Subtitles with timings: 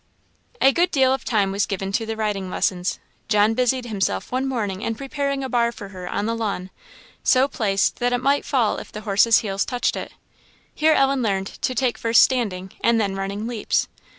[0.59, 2.97] A good deal of time was given to the riding lessons.
[3.27, 6.71] John busied himself one morning in preparing a bar for her on the lawn,
[7.23, 10.11] so placed that it might fall if the horse's heels touched it.
[10.73, 13.89] Here Ellen learned to take first standing, and then running leaps.